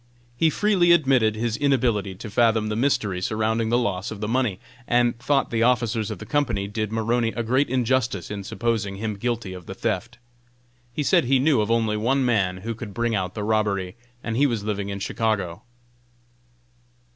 [0.35, 4.59] He freely admitted his inability to fathom the mystery surrounding the loss of the money,
[4.87, 9.13] and thought the officers of the company did Maroney a great injustice in supposing him
[9.15, 10.17] guilty of the theft.
[10.91, 14.35] He said he knew of only one man who could bring out the robbery, and
[14.35, 15.61] he was living in Chicago.